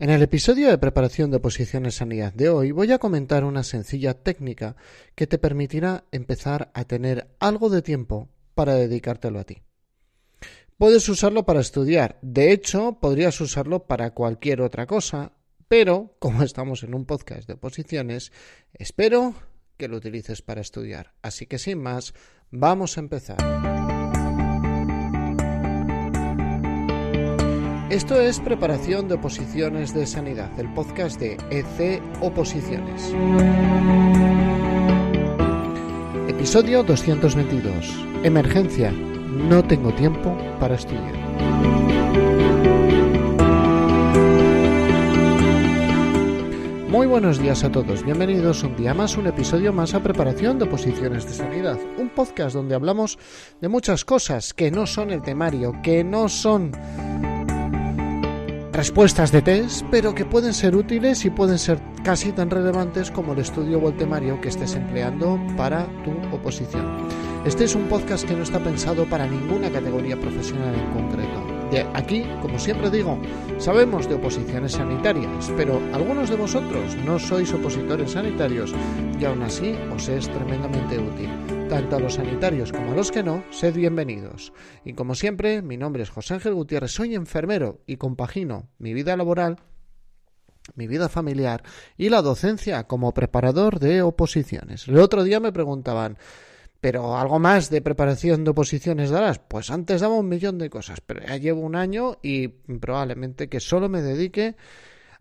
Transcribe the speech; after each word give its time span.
En 0.00 0.10
el 0.10 0.22
episodio 0.22 0.68
de 0.68 0.78
preparación 0.78 1.32
de 1.32 1.38
oposiciones 1.38 1.96
sanidad 1.96 2.32
de 2.32 2.48
hoy 2.48 2.70
voy 2.70 2.92
a 2.92 2.98
comentar 2.98 3.42
una 3.42 3.64
sencilla 3.64 4.14
técnica 4.14 4.76
que 5.16 5.26
te 5.26 5.38
permitirá 5.38 6.04
empezar 6.12 6.70
a 6.72 6.84
tener 6.84 7.34
algo 7.40 7.68
de 7.68 7.82
tiempo 7.82 8.28
para 8.54 8.74
dedicártelo 8.74 9.40
a 9.40 9.44
ti. 9.44 9.64
Puedes 10.76 11.08
usarlo 11.08 11.44
para 11.44 11.58
estudiar, 11.58 12.16
de 12.22 12.52
hecho 12.52 12.98
podrías 13.00 13.40
usarlo 13.40 13.88
para 13.88 14.14
cualquier 14.14 14.60
otra 14.60 14.86
cosa, 14.86 15.32
pero 15.66 16.14
como 16.20 16.44
estamos 16.44 16.84
en 16.84 16.94
un 16.94 17.04
podcast 17.04 17.48
de 17.48 17.54
oposiciones, 17.54 18.30
espero 18.74 19.34
que 19.76 19.88
lo 19.88 19.96
utilices 19.96 20.42
para 20.42 20.60
estudiar. 20.60 21.14
Así 21.22 21.46
que 21.46 21.58
sin 21.58 21.82
más, 21.82 22.14
vamos 22.52 22.96
a 22.98 23.00
empezar. 23.00 23.97
Esto 27.90 28.20
es 28.20 28.38
Preparación 28.38 29.08
de 29.08 29.14
Oposiciones 29.14 29.94
de 29.94 30.06
Sanidad, 30.06 30.50
el 30.60 30.70
podcast 30.74 31.18
de 31.18 31.38
EC 31.48 32.02
Oposiciones. 32.20 33.14
Episodio 36.28 36.82
222. 36.82 37.72
Emergencia. 38.24 38.92
No 38.92 39.64
tengo 39.64 39.90
tiempo 39.94 40.36
para 40.60 40.74
estudiar. 40.74 41.16
Muy 46.90 47.06
buenos 47.06 47.38
días 47.38 47.64
a 47.64 47.72
todos, 47.72 48.02
bienvenidos 48.04 48.64
un 48.64 48.76
día 48.76 48.92
más, 48.92 49.16
un 49.16 49.28
episodio 49.28 49.72
más 49.72 49.94
a 49.94 50.02
Preparación 50.02 50.58
de 50.58 50.66
Oposiciones 50.66 51.24
de 51.24 51.32
Sanidad, 51.32 51.78
un 51.96 52.10
podcast 52.10 52.54
donde 52.54 52.74
hablamos 52.74 53.18
de 53.62 53.68
muchas 53.68 54.04
cosas 54.04 54.52
que 54.52 54.70
no 54.70 54.86
son 54.86 55.10
el 55.10 55.22
temario, 55.22 55.72
que 55.82 56.04
no 56.04 56.28
son 56.28 56.72
respuestas 58.78 59.32
de 59.32 59.42
test, 59.42 59.84
pero 59.90 60.14
que 60.14 60.24
pueden 60.24 60.54
ser 60.54 60.76
útiles 60.76 61.24
y 61.24 61.30
pueden 61.30 61.58
ser 61.58 61.80
casi 62.04 62.30
tan 62.30 62.48
relevantes 62.48 63.10
como 63.10 63.32
el 63.32 63.40
estudio 63.40 63.80
o 63.80 63.88
el 63.88 63.96
temario 63.96 64.40
que 64.40 64.50
estés 64.50 64.76
empleando 64.76 65.36
para 65.56 65.84
tu 66.04 66.12
oposición. 66.32 66.86
Este 67.44 67.64
es 67.64 67.74
un 67.74 67.88
podcast 67.88 68.24
que 68.24 68.36
no 68.36 68.44
está 68.44 68.62
pensado 68.62 69.04
para 69.04 69.26
ninguna 69.26 69.68
categoría 69.68 70.16
profesional 70.16 70.76
en 70.76 70.92
concreto. 70.92 71.90
Aquí, 71.94 72.24
como 72.40 72.56
siempre 72.56 72.88
digo, 72.88 73.18
sabemos 73.58 74.08
de 74.08 74.14
oposiciones 74.14 74.74
sanitarias, 74.74 75.52
pero 75.56 75.82
algunos 75.92 76.30
de 76.30 76.36
vosotros 76.36 76.94
no 77.04 77.18
sois 77.18 77.52
opositores 77.52 78.12
sanitarios 78.12 78.72
y 79.18 79.24
aún 79.24 79.42
así 79.42 79.74
os 79.92 80.08
es 80.08 80.30
tremendamente 80.30 81.00
útil. 81.00 81.57
Tanto 81.68 81.96
a 81.96 82.00
los 82.00 82.14
sanitarios 82.14 82.72
como 82.72 82.92
a 82.92 82.94
los 82.94 83.12
que 83.12 83.22
no, 83.22 83.44
sed 83.50 83.74
bienvenidos. 83.74 84.54
Y 84.86 84.94
como 84.94 85.14
siempre, 85.14 85.60
mi 85.60 85.76
nombre 85.76 86.02
es 86.02 86.08
José 86.08 86.32
Ángel 86.32 86.54
Gutiérrez, 86.54 86.92
soy 86.92 87.14
enfermero 87.14 87.82
y 87.86 87.98
compagino 87.98 88.70
mi 88.78 88.94
vida 88.94 89.14
laboral, 89.18 89.58
mi 90.76 90.86
vida 90.86 91.10
familiar 91.10 91.62
y 91.98 92.08
la 92.08 92.22
docencia 92.22 92.84
como 92.84 93.12
preparador 93.12 93.80
de 93.80 94.00
oposiciones. 94.00 94.88
El 94.88 94.96
otro 94.98 95.24
día 95.24 95.40
me 95.40 95.52
preguntaban, 95.52 96.16
pero 96.80 97.18
algo 97.18 97.38
más 97.38 97.68
de 97.68 97.82
preparación 97.82 98.44
de 98.44 98.50
oposiciones 98.52 99.10
darás. 99.10 99.38
Pues 99.38 99.70
antes 99.70 100.00
daba 100.00 100.14
un 100.14 100.28
millón 100.28 100.56
de 100.56 100.70
cosas, 100.70 101.02
pero 101.02 101.20
ya 101.20 101.36
llevo 101.36 101.60
un 101.60 101.76
año 101.76 102.16
y 102.22 102.48
probablemente 102.48 103.50
que 103.50 103.60
solo 103.60 103.90
me 103.90 104.00
dedique 104.00 104.56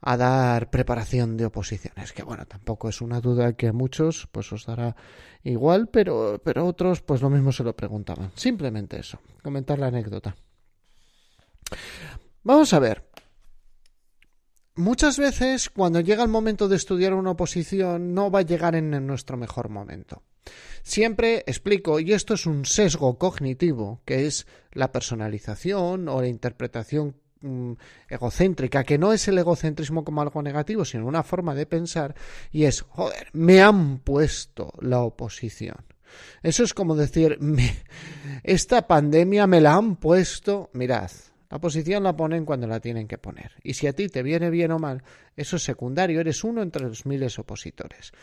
a 0.02 0.18
dar 0.18 0.70
preparación 0.70 1.38
de 1.38 1.46
oposiciones, 1.46 2.14
que 2.14 2.24
bueno, 2.24 2.46
tampoco 2.46 2.90
es 2.90 3.02
una 3.02 3.20
duda 3.20 3.54
que 3.54 3.68
a 3.68 3.74
muchos 3.74 4.28
pues 4.32 4.52
os 4.52 4.66
dará 4.66 4.96
igual, 5.44 5.90
pero, 5.90 6.42
pero 6.44 6.66
otros 6.66 7.02
pues 7.02 7.22
lo 7.22 7.30
mismo 7.30 7.52
se 7.52 7.64
lo 7.64 7.76
preguntaban. 7.76 8.32
Simplemente 8.36 9.00
eso, 9.00 9.20
comentar 9.42 9.80
la 9.80 9.88
anécdota. 9.88 10.36
Vamos 12.44 12.74
a 12.74 12.80
ver. 12.80 13.06
Muchas 14.76 15.18
veces 15.18 15.72
cuando 15.72 16.02
llega 16.02 16.24
el 16.24 16.30
momento 16.30 16.68
de 16.68 16.76
estudiar 16.76 17.16
una 17.16 17.32
oposición 17.32 18.14
no 18.14 18.30
va 18.30 18.40
a 18.40 18.44
llegar 18.44 18.76
en 18.76 19.08
nuestro 19.08 19.36
mejor 19.36 19.70
momento. 19.70 20.22
Siempre 20.84 21.44
explico, 21.48 22.00
y 22.00 22.14
esto 22.14 22.36
es 22.36 22.46
un 22.46 22.66
sesgo 22.66 23.18
cognitivo, 23.18 24.02
que 24.06 24.28
es 24.28 24.48
la 24.72 24.92
personalización 24.92 26.08
o 26.08 26.22
la 26.22 26.28
interpretación 26.28 27.18
Mm, 27.42 27.74
egocéntrica, 28.10 28.84
que 28.84 28.98
no 28.98 29.14
es 29.14 29.28
el 29.28 29.38
egocentrismo 29.38 30.04
como 30.04 30.22
algo 30.22 30.42
negativo, 30.42 30.84
sino 30.86 31.06
una 31.06 31.22
forma 31.22 31.54
de 31.54 31.68
pensar, 31.68 32.16
y 32.52 32.64
es, 32.64 32.82
joder, 32.82 33.28
me 33.34 33.62
han 33.62 34.00
puesto 34.00 34.74
la 34.82 35.02
oposición. 35.02 35.86
Eso 36.42 36.64
es 36.64 36.74
como 36.74 36.96
decir, 36.96 37.38
esta 38.44 38.88
pandemia 38.88 39.46
me 39.46 39.62
la 39.62 39.76
han 39.76 39.98
puesto, 39.98 40.72
mirad, 40.74 41.12
la 41.50 41.58
oposición 41.58 42.04
la 42.04 42.16
ponen 42.16 42.44
cuando 42.44 42.66
la 42.66 42.80
tienen 42.80 43.08
que 43.08 43.20
poner. 43.20 43.52
Y 43.62 43.76
si 43.76 43.86
a 43.86 43.94
ti 43.94 44.08
te 44.08 44.24
viene 44.24 44.50
bien 44.50 44.72
o 44.72 44.80
mal, 44.80 45.04
eso 45.36 45.58
es 45.58 45.64
secundario, 45.64 46.20
eres 46.20 46.44
uno 46.44 46.64
entre 46.64 46.88
los 46.88 47.06
miles 47.06 47.38
opositores. 47.38 48.14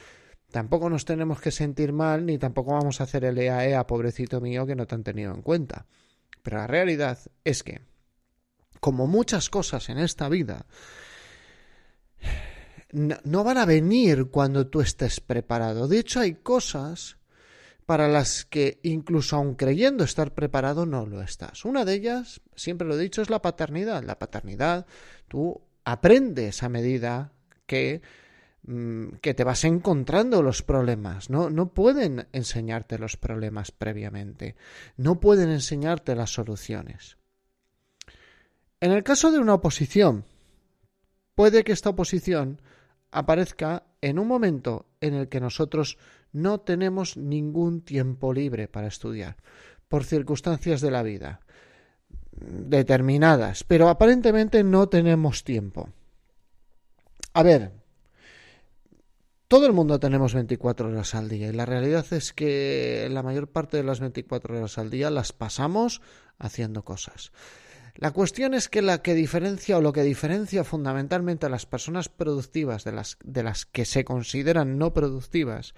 Tampoco 0.50 0.90
nos 0.90 1.04
tenemos 1.04 1.40
que 1.40 1.50
sentir 1.50 1.92
mal, 1.92 2.26
ni 2.26 2.38
tampoco 2.38 2.72
vamos 2.72 3.00
a 3.00 3.04
hacer 3.04 3.24
el 3.24 3.38
EAEA, 3.38 3.86
pobrecito 3.86 4.40
mío, 4.40 4.66
que 4.66 4.76
no 4.76 4.86
te 4.86 4.94
han 4.94 5.04
tenido 5.04 5.32
en 5.32 5.42
cuenta. 5.42 5.86
Pero 6.42 6.58
la 6.58 6.66
realidad 6.66 7.18
es 7.44 7.62
que 7.62 7.80
como 8.84 9.06
muchas 9.06 9.48
cosas 9.48 9.88
en 9.88 9.96
esta 9.96 10.28
vida, 10.28 10.66
no, 12.92 13.42
van 13.42 13.56
a 13.56 13.64
venir 13.64 14.26
cuando 14.26 14.66
tú 14.66 14.82
estés 14.82 15.20
preparado. 15.20 15.88
De 15.88 15.98
hecho, 15.98 16.20
hay 16.20 16.34
cosas 16.34 17.16
para 17.86 18.08
las 18.08 18.44
que 18.44 18.80
incluso 18.82 19.36
aun 19.36 19.54
creyendo 19.54 20.04
estar 20.04 20.34
preparado 20.34 20.84
no 20.84 21.06
lo 21.06 21.22
estás. 21.22 21.64
Una 21.64 21.86
de 21.86 21.94
ellas, 21.94 22.42
siempre 22.56 22.86
lo 22.86 22.96
he 22.96 23.02
dicho, 23.02 23.22
es 23.22 23.30
la 23.30 23.40
paternidad. 23.40 24.04
La 24.04 24.18
paternidad, 24.18 24.84
tú 25.28 25.62
aprendes 25.84 26.62
a 26.62 26.68
medida 26.68 27.32
que, 27.64 28.02
mm, 28.64 29.12
que 29.22 29.32
te 29.32 29.44
vas 29.44 29.64
encontrando 29.64 30.42
los 30.42 30.62
problemas. 30.62 31.30
¿no? 31.30 31.48
no 31.48 31.72
pueden 31.72 32.28
enseñarte 32.32 32.98
los 32.98 33.16
problemas 33.16 33.72
previamente. 33.72 34.56
No 34.98 35.20
pueden 35.20 35.48
enseñarte 35.48 36.14
las 36.14 36.34
soluciones. 36.34 37.16
En 38.84 38.92
el 38.92 39.02
caso 39.02 39.32
de 39.32 39.38
una 39.38 39.54
oposición, 39.54 40.26
puede 41.34 41.64
que 41.64 41.72
esta 41.72 41.88
oposición 41.88 42.60
aparezca 43.10 43.84
en 44.02 44.18
un 44.18 44.28
momento 44.28 44.84
en 45.00 45.14
el 45.14 45.30
que 45.30 45.40
nosotros 45.40 45.96
no 46.32 46.60
tenemos 46.60 47.16
ningún 47.16 47.80
tiempo 47.80 48.34
libre 48.34 48.68
para 48.68 48.88
estudiar, 48.88 49.38
por 49.88 50.04
circunstancias 50.04 50.82
de 50.82 50.90
la 50.90 51.02
vida 51.02 51.40
determinadas, 52.30 53.64
pero 53.64 53.88
aparentemente 53.88 54.62
no 54.62 54.86
tenemos 54.90 55.44
tiempo. 55.44 55.88
A 57.32 57.42
ver, 57.42 57.72
todo 59.48 59.64
el 59.64 59.72
mundo 59.72 59.98
tenemos 59.98 60.34
24 60.34 60.88
horas 60.88 61.14
al 61.14 61.30
día 61.30 61.48
y 61.48 61.52
la 61.52 61.64
realidad 61.64 62.04
es 62.12 62.34
que 62.34 63.08
la 63.10 63.22
mayor 63.22 63.48
parte 63.48 63.78
de 63.78 63.84
las 63.84 64.00
24 64.00 64.58
horas 64.58 64.76
al 64.76 64.90
día 64.90 65.08
las 65.08 65.32
pasamos 65.32 66.02
haciendo 66.38 66.84
cosas. 66.84 67.32
La 67.96 68.10
cuestión 68.10 68.54
es 68.54 68.68
que 68.68 68.82
la 68.82 69.02
que 69.02 69.14
diferencia 69.14 69.78
o 69.78 69.80
lo 69.80 69.92
que 69.92 70.02
diferencia 70.02 70.64
fundamentalmente 70.64 71.46
a 71.46 71.48
las 71.48 71.64
personas 71.64 72.08
productivas 72.08 72.82
de 72.82 72.90
las, 72.90 73.18
de 73.22 73.44
las 73.44 73.66
que 73.66 73.84
se 73.84 74.04
consideran 74.04 74.78
no 74.78 74.92
productivas 74.92 75.74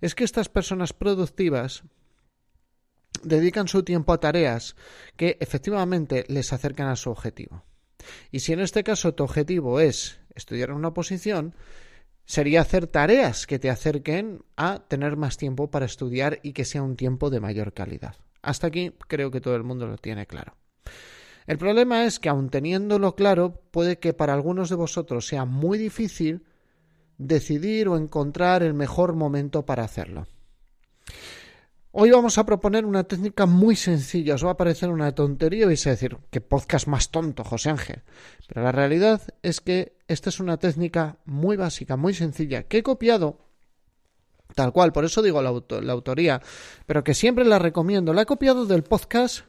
es 0.00 0.14
que 0.14 0.24
estas 0.24 0.48
personas 0.48 0.94
productivas 0.94 1.82
dedican 3.22 3.68
su 3.68 3.82
tiempo 3.82 4.14
a 4.14 4.20
tareas 4.20 4.76
que 5.16 5.36
efectivamente 5.40 6.24
les 6.28 6.52
acercan 6.54 6.88
a 6.88 6.96
su 6.96 7.10
objetivo. 7.10 7.64
Y 8.30 8.40
si 8.40 8.54
en 8.54 8.60
este 8.60 8.82
caso 8.82 9.14
tu 9.14 9.24
objetivo 9.24 9.80
es 9.80 10.20
estudiar 10.34 10.72
una 10.72 10.94
posición, 10.94 11.54
sería 12.24 12.62
hacer 12.62 12.86
tareas 12.86 13.46
que 13.46 13.58
te 13.58 13.68
acerquen 13.68 14.42
a 14.56 14.86
tener 14.88 15.16
más 15.16 15.36
tiempo 15.36 15.70
para 15.70 15.86
estudiar 15.86 16.40
y 16.42 16.52
que 16.52 16.64
sea 16.64 16.82
un 16.82 16.96
tiempo 16.96 17.28
de 17.28 17.40
mayor 17.40 17.74
calidad. 17.74 18.16
Hasta 18.40 18.68
aquí 18.68 18.92
creo 19.08 19.30
que 19.30 19.40
todo 19.40 19.56
el 19.56 19.64
mundo 19.64 19.86
lo 19.86 19.98
tiene 19.98 20.26
claro. 20.26 20.54
El 21.48 21.56
problema 21.56 22.04
es 22.04 22.18
que, 22.20 22.28
aun 22.28 22.50
teniéndolo 22.50 23.14
claro, 23.14 23.62
puede 23.70 23.98
que 23.98 24.12
para 24.12 24.34
algunos 24.34 24.68
de 24.68 24.76
vosotros 24.76 25.26
sea 25.26 25.46
muy 25.46 25.78
difícil 25.78 26.44
decidir 27.16 27.88
o 27.88 27.96
encontrar 27.96 28.62
el 28.62 28.74
mejor 28.74 29.14
momento 29.14 29.64
para 29.64 29.82
hacerlo. 29.82 30.26
Hoy 31.90 32.10
vamos 32.10 32.36
a 32.36 32.44
proponer 32.44 32.84
una 32.84 33.04
técnica 33.04 33.46
muy 33.46 33.76
sencilla. 33.76 34.34
Os 34.34 34.44
va 34.44 34.50
a 34.50 34.56
parecer 34.58 34.90
una 34.90 35.14
tontería 35.14 35.62
y 35.62 35.68
vais 35.68 35.86
a 35.86 35.90
decir, 35.90 36.18
qué 36.30 36.42
podcast 36.42 36.86
más 36.86 37.08
tonto, 37.08 37.44
José 37.44 37.70
Ángel. 37.70 38.02
Pero 38.46 38.62
la 38.62 38.70
realidad 38.70 39.22
es 39.42 39.62
que 39.62 39.96
esta 40.06 40.28
es 40.28 40.40
una 40.40 40.58
técnica 40.58 41.16
muy 41.24 41.56
básica, 41.56 41.96
muy 41.96 42.12
sencilla, 42.12 42.64
que 42.64 42.76
he 42.76 42.82
copiado 42.82 43.38
tal 44.54 44.72
cual, 44.74 44.92
por 44.92 45.06
eso 45.06 45.22
digo 45.22 45.40
la, 45.40 45.52
la 45.80 45.92
autoría, 45.94 46.42
pero 46.84 47.02
que 47.02 47.14
siempre 47.14 47.46
la 47.46 47.58
recomiendo. 47.58 48.12
La 48.12 48.22
he 48.22 48.26
copiado 48.26 48.66
del 48.66 48.82
podcast 48.82 49.46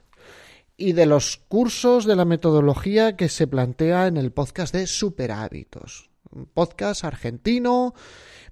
y 0.80 0.94
de 0.94 1.06
los 1.06 1.38
cursos 1.50 2.06
de 2.06 2.16
la 2.16 2.26
metodología 2.26 3.18
que 3.18 3.28
se 3.28 3.48
plantea 3.48 4.08
en 4.08 4.16
el 4.16 4.32
podcast 4.32 4.74
de 4.74 4.88
Superhábitos. 4.88 6.10
Un 6.32 6.46
podcast 6.46 7.04
argentino 7.04 7.94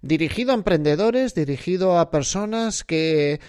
dirigido 0.02 0.52
a 0.52 0.56
emprendedores, 0.56 1.34
dirigido 1.34 1.98
a 1.98 2.12
personas 2.12 2.84
que, 2.84 3.40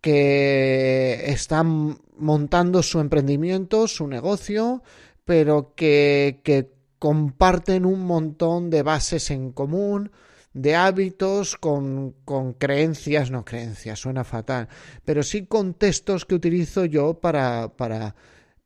que 0.00 1.24
están 1.26 1.98
montando 2.16 2.82
su 2.82 3.00
emprendimiento, 3.00 3.86
su 3.86 4.06
negocio, 4.08 4.82
pero 5.26 5.74
que, 5.76 6.40
que 6.42 6.72
comparten 6.98 7.84
un 7.84 8.06
montón 8.06 8.70
de 8.70 8.82
bases 8.82 9.30
en 9.30 9.52
común, 9.52 10.10
de 10.54 10.74
hábitos 10.74 11.56
con, 11.56 12.14
con, 12.24 12.52
creencias, 12.52 13.30
no 13.30 13.44
creencias, 13.44 13.98
suena 13.98 14.24
fatal, 14.24 14.68
pero 15.04 15.22
sí 15.22 15.46
contextos 15.46 16.24
que 16.24 16.34
utilizo 16.34 16.84
yo 16.84 17.14
para, 17.14 17.68
para 17.76 18.14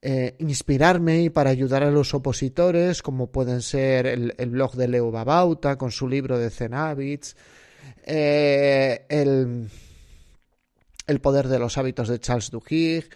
eh, 0.02 0.34
inspirarme 0.38 1.22
y 1.22 1.30
para 1.30 1.50
ayudar 1.50 1.82
a 1.82 1.90
los 1.90 2.14
opositores, 2.14 3.02
como 3.02 3.30
pueden 3.30 3.62
ser 3.62 4.06
el, 4.06 4.50
blog 4.50 4.74
de 4.74 4.88
Leo 4.88 5.10
Babauta 5.10 5.76
con 5.76 5.90
su 5.90 6.08
libro 6.08 6.38
de 6.38 6.50
Zen 6.50 6.74
Habits, 6.74 7.36
eh, 8.04 9.06
el, 9.08 9.68
el, 11.06 11.20
poder 11.20 11.48
de 11.48 11.58
los 11.58 11.78
hábitos 11.78 12.08
de 12.08 12.20
Charles 12.20 12.50
Duhigg, 12.50 13.08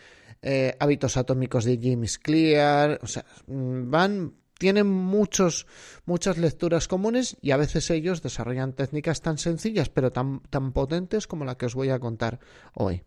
eh, 0.43 0.75
hábitos 0.81 1.16
atómicos 1.16 1.64
de 1.64 1.78
James 1.81 2.19
Clear, 2.19 2.99
o 3.02 3.06
sea, 3.06 3.25
van 3.46 4.32
tienen 4.61 4.87
muchos, 4.87 5.67
muchas 6.05 6.37
lecturas 6.37 6.87
comunes 6.87 7.39
y 7.41 7.53
a 7.53 7.57
veces 7.57 7.89
ellos 7.89 8.21
desarrollan 8.21 8.75
técnicas 8.75 9.23
tan 9.23 9.39
sencillas 9.39 9.89
pero 9.89 10.12
tan, 10.12 10.41
tan 10.51 10.73
potentes 10.73 11.27
como 11.27 11.47
la 11.47 11.57
que 11.57 11.65
os 11.65 11.75
voy 11.75 11.89
a 11.89 11.99
contar 11.99 12.41
hoy. 12.75 13.03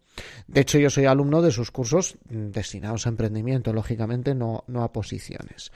De 0.47 0.61
hecho, 0.61 0.79
yo 0.79 0.89
soy 0.89 1.05
alumno 1.05 1.43
de 1.43 1.51
sus 1.51 1.69
cursos 1.69 2.17
destinados 2.27 3.05
a 3.05 3.09
emprendimiento, 3.09 3.71
lógicamente 3.71 4.33
no, 4.33 4.63
no 4.65 4.81
a 4.81 4.91
posiciones. 4.91 5.71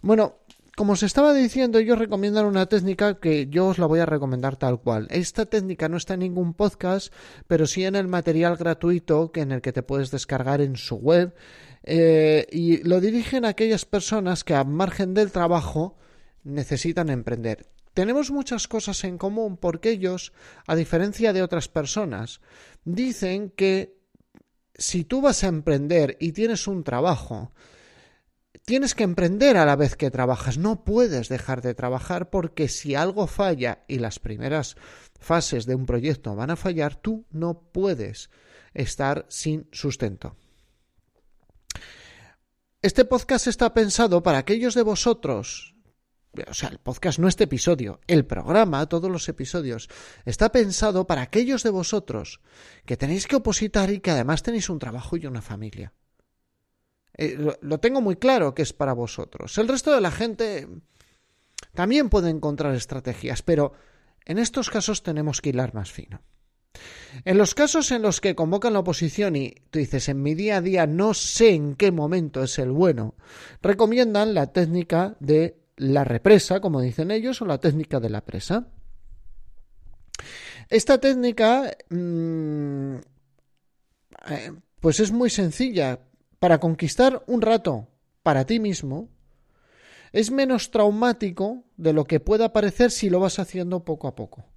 Bueno, 0.00 0.36
como 0.76 0.92
os 0.92 1.02
estaba 1.02 1.32
diciendo, 1.32 1.78
ellos 1.78 1.98
recomiendan 1.98 2.44
una 2.44 2.66
técnica 2.66 3.18
que 3.18 3.46
yo 3.48 3.68
os 3.68 3.78
la 3.78 3.86
voy 3.86 4.00
a 4.00 4.06
recomendar 4.06 4.56
tal 4.56 4.78
cual. 4.78 5.08
Esta 5.10 5.46
técnica 5.46 5.88
no 5.88 5.96
está 5.96 6.14
en 6.14 6.20
ningún 6.20 6.52
podcast, 6.52 7.12
pero 7.48 7.66
sí 7.66 7.84
en 7.86 7.96
el 7.96 8.08
material 8.08 8.58
gratuito 8.58 9.32
que 9.32 9.40
en 9.40 9.52
el 9.52 9.62
que 9.62 9.72
te 9.72 9.82
puedes 9.82 10.10
descargar 10.10 10.60
en 10.60 10.76
su 10.76 10.96
web 10.96 11.34
eh, 11.82 12.46
y 12.52 12.82
lo 12.82 13.00
dirigen 13.00 13.46
a 13.46 13.48
aquellas 13.48 13.86
personas 13.86 14.44
que 14.44 14.54
a 14.54 14.64
margen 14.64 15.14
del 15.14 15.32
trabajo 15.32 15.96
necesitan 16.44 17.08
emprender. 17.08 17.70
Tenemos 17.94 18.30
muchas 18.30 18.68
cosas 18.68 19.02
en 19.04 19.16
común 19.16 19.56
porque 19.56 19.88
ellos, 19.88 20.34
a 20.66 20.76
diferencia 20.76 21.32
de 21.32 21.42
otras 21.42 21.68
personas, 21.68 22.42
dicen 22.84 23.48
que 23.48 23.96
si 24.74 25.04
tú 25.04 25.22
vas 25.22 25.42
a 25.42 25.48
emprender 25.48 26.18
y 26.20 26.32
tienes 26.32 26.68
un 26.68 26.84
trabajo, 26.84 27.52
tienes 28.66 28.96
que 28.96 29.04
emprender 29.04 29.56
a 29.56 29.64
la 29.64 29.76
vez 29.76 29.96
que 29.96 30.10
trabajas. 30.10 30.58
No 30.58 30.84
puedes 30.84 31.28
dejar 31.28 31.62
de 31.62 31.74
trabajar 31.74 32.28
porque 32.30 32.68
si 32.68 32.94
algo 32.94 33.26
falla 33.26 33.84
y 33.88 34.00
las 34.00 34.18
primeras 34.18 34.76
fases 35.18 35.64
de 35.64 35.76
un 35.76 35.86
proyecto 35.86 36.34
van 36.34 36.50
a 36.50 36.56
fallar, 36.56 36.96
tú 36.96 37.24
no 37.30 37.70
puedes 37.72 38.28
estar 38.74 39.24
sin 39.30 39.68
sustento. 39.72 40.36
Este 42.82 43.04
podcast 43.04 43.46
está 43.46 43.72
pensado 43.72 44.22
para 44.22 44.38
aquellos 44.38 44.74
de 44.74 44.82
vosotros, 44.82 45.74
o 46.46 46.54
sea, 46.54 46.68
el 46.68 46.78
podcast 46.78 47.18
no 47.18 47.28
este 47.28 47.44
episodio, 47.44 48.00
el 48.06 48.26
programa, 48.26 48.86
todos 48.86 49.10
los 49.10 49.28
episodios, 49.28 49.88
está 50.24 50.52
pensado 50.52 51.06
para 51.06 51.22
aquellos 51.22 51.62
de 51.62 51.70
vosotros 51.70 52.40
que 52.84 52.96
tenéis 52.96 53.26
que 53.26 53.36
opositar 53.36 53.90
y 53.90 54.00
que 54.00 54.10
además 54.10 54.42
tenéis 54.42 54.68
un 54.68 54.78
trabajo 54.78 55.16
y 55.16 55.26
una 55.26 55.40
familia. 55.40 55.94
Eh, 57.16 57.36
lo, 57.60 57.78
tengo 57.78 58.00
muy 58.00 58.16
claro 58.16 58.54
que 58.54 58.62
es 58.62 58.72
para 58.72 58.92
vosotros. 58.92 59.56
El 59.58 59.68
resto 59.68 59.94
de 59.94 60.00
la 60.00 60.10
gente 60.10 60.68
también 61.74 62.10
puede 62.10 62.30
encontrar 62.30 62.74
estrategias, 62.74 63.42
pero 63.42 63.72
en 64.24 64.38
estos 64.38 64.70
casos 64.70 65.02
tenemos 65.02 65.40
que 65.40 65.50
hilar 65.50 65.74
más 65.74 65.90
fino. 65.90 66.20
En 67.24 67.38
los 67.38 67.54
casos 67.54 67.90
en 67.90 68.02
los 68.02 68.20
que 68.20 68.34
convocan 68.34 68.74
la 68.74 68.80
oposición 68.80 69.34
y 69.34 69.54
tú 69.70 69.78
dices 69.78 70.10
en 70.10 70.22
mi 70.22 70.34
día 70.34 70.58
a 70.58 70.60
día 70.60 70.86
no 70.86 71.14
sé 71.14 71.54
en 71.54 71.74
qué 71.74 71.90
momento 71.90 72.42
es 72.42 72.58
el 72.58 72.70
bueno, 72.70 73.14
recomiendan 73.62 74.34
la 74.34 74.52
técnica 74.52 75.16
de 75.20 75.58
la 75.76 76.04
represa, 76.04 76.60
como 76.60 76.82
dicen 76.82 77.10
ellos, 77.10 77.40
o 77.40 77.46
la 77.46 77.58
técnica 77.58 77.98
de 77.98 78.10
la 78.10 78.22
presa. 78.22 78.68
Esta 80.68 80.98
técnica 80.98 81.74
mm, 81.88 82.96
eh, 84.28 84.52
pues 84.80 85.00
es 85.00 85.12
muy 85.12 85.30
sencilla. 85.30 86.00
Para 86.38 86.58
conquistar 86.58 87.22
un 87.26 87.42
rato 87.42 87.88
para 88.22 88.44
ti 88.44 88.60
mismo, 88.60 89.08
es 90.12 90.30
menos 90.30 90.70
traumático 90.70 91.64
de 91.76 91.92
lo 91.92 92.04
que 92.04 92.20
pueda 92.20 92.52
parecer 92.52 92.90
si 92.90 93.10
lo 93.10 93.20
vas 93.20 93.38
haciendo 93.38 93.84
poco 93.84 94.08
a 94.08 94.14
poco 94.14 94.56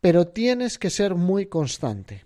pero 0.00 0.26
tienes 0.26 0.78
que 0.78 0.90
ser 0.90 1.14
muy 1.14 1.46
constante. 1.46 2.24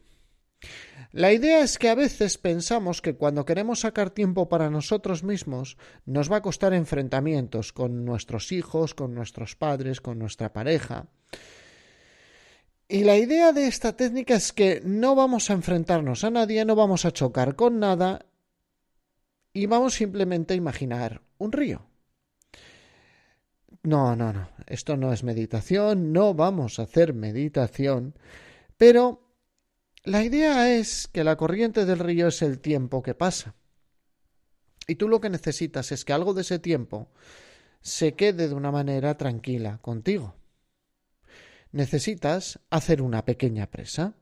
La 1.12 1.32
idea 1.32 1.60
es 1.60 1.76
que 1.76 1.88
a 1.88 1.96
veces 1.96 2.38
pensamos 2.38 3.02
que 3.02 3.16
cuando 3.16 3.44
queremos 3.44 3.80
sacar 3.80 4.10
tiempo 4.10 4.48
para 4.48 4.70
nosotros 4.70 5.24
mismos 5.24 5.76
nos 6.06 6.30
va 6.30 6.36
a 6.36 6.42
costar 6.42 6.72
enfrentamientos 6.72 7.72
con 7.72 8.04
nuestros 8.04 8.52
hijos, 8.52 8.94
con 8.94 9.14
nuestros 9.14 9.56
padres, 9.56 10.00
con 10.00 10.20
nuestra 10.20 10.52
pareja. 10.52 11.08
Y 12.86 13.02
la 13.02 13.16
idea 13.16 13.52
de 13.52 13.66
esta 13.66 13.96
técnica 13.96 14.34
es 14.34 14.52
que 14.52 14.82
no 14.84 15.16
vamos 15.16 15.50
a 15.50 15.54
enfrentarnos 15.54 16.22
a 16.22 16.30
nadie, 16.30 16.64
no 16.64 16.76
vamos 16.76 17.04
a 17.04 17.12
chocar 17.12 17.56
con 17.56 17.80
nada 17.80 18.26
y 19.52 19.66
vamos 19.66 19.94
simplemente 19.94 20.54
a 20.54 20.56
imaginar 20.56 21.22
un 21.38 21.52
río. 21.52 21.86
No, 23.82 24.14
no, 24.14 24.32
no, 24.32 24.50
esto 24.66 24.96
no 24.96 25.12
es 25.12 25.24
meditación, 25.24 26.12
no 26.12 26.34
vamos 26.34 26.78
a 26.78 26.82
hacer 26.82 27.14
meditación, 27.14 28.14
pero 28.76 29.30
la 30.04 30.22
idea 30.22 30.74
es 30.74 31.08
que 31.08 31.24
la 31.24 31.36
corriente 31.36 31.86
del 31.86 31.98
río 31.98 32.28
es 32.28 32.42
el 32.42 32.60
tiempo 32.60 33.02
que 33.02 33.14
pasa. 33.14 33.54
Y 34.86 34.96
tú 34.96 35.08
lo 35.08 35.20
que 35.20 35.30
necesitas 35.30 35.92
es 35.92 36.04
que 36.04 36.12
algo 36.12 36.34
de 36.34 36.42
ese 36.42 36.58
tiempo 36.58 37.10
se 37.80 38.14
quede 38.14 38.48
de 38.48 38.54
una 38.54 38.70
manera 38.70 39.16
tranquila 39.16 39.78
contigo. 39.78 40.34
Necesitas 41.72 42.60
hacer 42.70 43.00
una 43.00 43.24
pequeña 43.24 43.70
presa. 43.70 44.14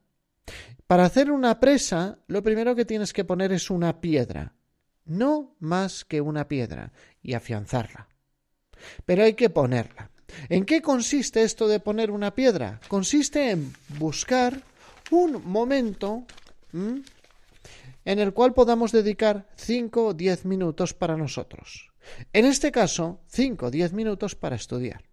Para 0.86 1.04
hacer 1.04 1.30
una 1.30 1.58
presa, 1.58 2.18
lo 2.26 2.42
primero 2.42 2.74
que 2.74 2.84
tienes 2.84 3.12
que 3.12 3.24
poner 3.24 3.52
es 3.52 3.70
una 3.70 4.00
piedra, 4.00 4.54
no 5.08 5.56
más 5.58 6.04
que 6.04 6.20
una 6.20 6.48
piedra, 6.48 6.92
y 7.22 7.34
afianzarla 7.34 8.08
pero 9.04 9.24
hay 9.24 9.34
que 9.34 9.50
ponerla. 9.50 10.10
¿En 10.48 10.64
qué 10.64 10.82
consiste 10.82 11.42
esto 11.42 11.68
de 11.68 11.80
poner 11.80 12.10
una 12.10 12.34
piedra? 12.34 12.80
Consiste 12.88 13.50
en 13.50 13.74
buscar 13.98 14.62
un 15.10 15.42
momento 15.44 16.26
en 16.72 18.18
el 18.18 18.32
cual 18.32 18.52
podamos 18.52 18.92
dedicar 18.92 19.48
5 19.56 20.06
o 20.06 20.14
10 20.14 20.44
minutos 20.44 20.94
para 20.94 21.16
nosotros. 21.16 21.90
En 22.32 22.44
este 22.44 22.70
caso, 22.70 23.20
5 23.28 23.66
o 23.66 23.70
10 23.70 23.92
minutos 23.92 24.34
para 24.34 24.56
estudiar. 24.56 25.04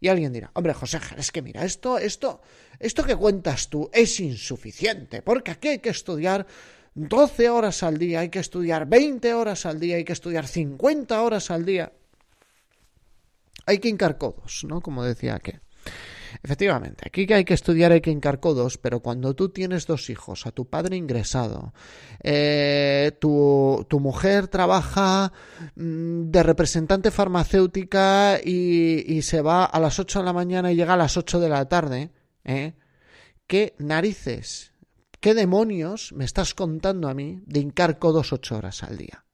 Y 0.00 0.08
alguien 0.08 0.32
dirá, 0.32 0.50
hombre, 0.54 0.74
José, 0.74 0.98
es 1.16 1.30
que 1.30 1.42
mira, 1.42 1.64
esto, 1.64 1.96
esto, 1.96 2.42
esto 2.80 3.04
que 3.04 3.14
cuentas 3.14 3.68
tú 3.68 3.88
es 3.92 4.18
insuficiente, 4.18 5.22
porque 5.22 5.52
aquí 5.52 5.68
hay 5.68 5.78
que 5.78 5.90
estudiar 5.90 6.46
12 6.94 7.48
horas 7.48 7.82
al 7.82 7.98
día, 7.98 8.20
hay 8.20 8.28
que 8.28 8.38
estudiar 8.38 8.86
20 8.86 9.34
horas 9.34 9.66
al 9.66 9.80
día, 9.80 9.96
hay 9.96 10.04
que 10.04 10.12
estudiar 10.12 10.46
50 10.46 11.20
horas 11.22 11.50
al 11.50 11.64
día 11.64 11.92
hay 13.66 13.78
que 13.78 13.88
hincar 13.88 14.18
codos, 14.18 14.64
¿no? 14.68 14.80
Como 14.80 15.04
decía 15.04 15.38
que. 15.38 15.60
Efectivamente, 16.42 17.04
aquí 17.06 17.26
que 17.26 17.34
hay 17.34 17.44
que 17.44 17.52
estudiar 17.52 17.92
hay 17.92 18.00
que 18.00 18.10
hincar 18.10 18.40
codos, 18.40 18.78
pero 18.78 19.00
cuando 19.00 19.34
tú 19.34 19.50
tienes 19.50 19.86
dos 19.86 20.08
hijos, 20.08 20.46
a 20.46 20.50
tu 20.50 20.64
padre 20.64 20.96
ingresado, 20.96 21.74
eh, 22.22 23.12
tu, 23.20 23.84
tu, 23.88 24.00
mujer 24.00 24.48
trabaja 24.48 25.30
mm, 25.76 26.30
de 26.30 26.42
representante 26.42 27.10
farmacéutica 27.10 28.40
y, 28.42 29.04
y, 29.06 29.22
se 29.22 29.42
va 29.42 29.66
a 29.66 29.78
las 29.78 29.98
8 29.98 30.20
de 30.20 30.24
la 30.24 30.32
mañana 30.32 30.72
y 30.72 30.76
llega 30.76 30.94
a 30.94 30.96
las 30.96 31.18
8 31.18 31.38
de 31.38 31.48
la 31.50 31.68
tarde, 31.68 32.10
¿eh? 32.44 32.72
¿Qué 33.46 33.74
narices, 33.78 34.71
qué 35.22 35.34
demonios 35.34 36.12
me 36.12 36.24
estás 36.24 36.52
contando 36.52 37.08
a 37.08 37.14
mí 37.14 37.44
de 37.46 37.60
hincar 37.60 38.00
codos 38.00 38.32
ocho 38.32 38.56
horas 38.56 38.82
al 38.82 38.98
día? 38.98 39.24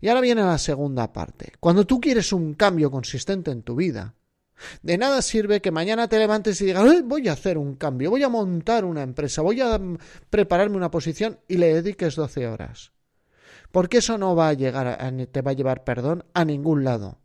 Y 0.00 0.08
ahora 0.08 0.20
viene 0.20 0.42
la 0.42 0.56
segunda 0.56 1.12
parte. 1.12 1.52
Cuando 1.58 1.84
tú 1.84 2.00
quieres 2.00 2.32
un 2.32 2.54
cambio 2.54 2.92
consistente 2.92 3.50
en 3.50 3.62
tu 3.62 3.74
vida, 3.74 4.14
de 4.82 4.96
nada 4.96 5.20
sirve 5.20 5.60
que 5.60 5.72
mañana 5.72 6.08
te 6.08 6.18
levantes 6.18 6.60
y 6.60 6.66
digas, 6.66 7.02
voy 7.04 7.28
a 7.28 7.32
hacer 7.32 7.58
un 7.58 7.74
cambio, 7.74 8.10
voy 8.10 8.22
a 8.22 8.28
montar 8.28 8.84
una 8.84 9.02
empresa, 9.02 9.42
voy 9.42 9.60
a 9.60 9.80
prepararme 10.30 10.76
una 10.76 10.92
posición 10.92 11.40
y 11.48 11.56
le 11.56 11.74
dediques 11.74 12.14
12 12.14 12.46
horas. 12.46 12.92
Porque 13.72 13.98
eso 13.98 14.16
no 14.18 14.36
va 14.36 14.50
a 14.50 14.54
llegar, 14.54 14.86
a, 14.86 15.26
te 15.26 15.42
va 15.42 15.50
a 15.50 15.54
llevar, 15.54 15.82
perdón, 15.82 16.24
a 16.34 16.44
ningún 16.44 16.84
lado. 16.84 17.18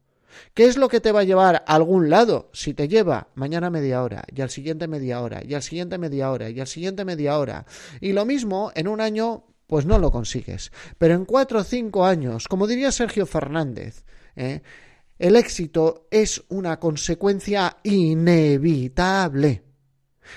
¿Qué 0.54 0.66
es 0.66 0.78
lo 0.78 0.88
que 0.88 1.00
te 1.00 1.12
va 1.12 1.22
a 1.22 1.26
llevar 1.26 1.64
a 1.68 1.76
algún 1.76 2.10
lado? 2.10 2.50
Si 2.54 2.74
te 2.74 2.88
lleva 2.88 3.30
mañana 3.36 3.70
media 3.70 4.04
hora, 4.04 4.24
y 4.34 4.42
al 4.42 4.50
siguiente 4.50 4.88
media 4.88 5.22
hora, 5.22 5.42
y 5.44 5.54
al 5.54 5.64
siguiente 5.64 5.98
media 5.98 6.32
hora, 6.32 6.50
y 6.50 6.60
al 6.60 6.68
siguiente 6.68 7.06
media 7.06 7.38
hora. 7.38 7.66
Y 8.00 8.14
lo 8.14 8.26
mismo 8.26 8.72
en 8.76 8.88
un 8.88 9.02
año 9.02 9.46
pues 9.72 9.86
no 9.86 10.00
lo 10.00 10.12
consigues. 10.12 10.70
Pero 10.98 11.14
en 11.14 11.24
cuatro 11.24 11.60
o 11.60 11.64
cinco 11.64 12.06
años, 12.06 12.50
como 12.50 12.68
diría 12.68 12.92
Sergio 12.92 13.26
Fernández, 13.26 14.04
¿eh? 14.36 14.62
el 15.18 15.38
éxito 15.38 16.10
es 16.12 16.44
una 16.50 16.78
consecuencia 16.78 17.78
inevitable. 17.84 19.64